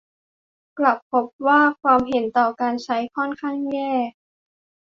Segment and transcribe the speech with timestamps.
[0.77, 3.91] กลับพบว่าความเห็นต่อการใช้ค่อนข้างแย่